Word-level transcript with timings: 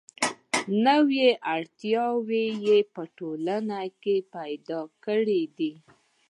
نوې 0.85 1.27
اړتیاوې 1.53 2.45
یې 2.65 2.77
په 2.93 3.01
ټولنه 3.17 3.79
کې 4.01 4.15
را 4.21 4.25
پیدا 4.33 4.81
کړې 5.05 5.41
دي. 5.57 5.73